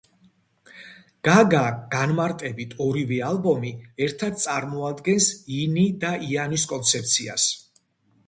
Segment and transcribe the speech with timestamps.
[1.27, 1.59] გაგა
[1.95, 3.73] განმარტებით ორივე ალბომი
[4.07, 7.47] ერთად წარმოადგენს ინი და იანის კონცეფციას.